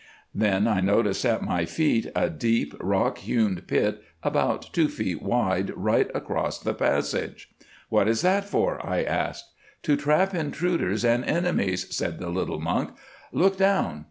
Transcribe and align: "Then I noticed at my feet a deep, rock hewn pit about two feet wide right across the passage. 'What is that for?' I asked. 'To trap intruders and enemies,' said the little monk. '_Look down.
"Then 0.33 0.67
I 0.67 0.79
noticed 0.81 1.23
at 1.25 1.43
my 1.43 1.63
feet 1.65 2.11
a 2.15 2.27
deep, 2.27 2.73
rock 2.79 3.19
hewn 3.19 3.61
pit 3.67 4.01
about 4.23 4.67
two 4.73 4.87
feet 4.87 5.21
wide 5.21 5.71
right 5.77 6.09
across 6.15 6.57
the 6.57 6.73
passage. 6.73 7.51
'What 7.89 8.07
is 8.07 8.21
that 8.23 8.45
for?' 8.45 8.83
I 8.83 9.03
asked. 9.03 9.51
'To 9.83 9.97
trap 9.97 10.33
intruders 10.33 11.05
and 11.05 11.23
enemies,' 11.23 11.95
said 11.95 12.17
the 12.17 12.29
little 12.29 12.59
monk. 12.59 12.95
'_Look 13.31 13.57
down. 13.57 13.99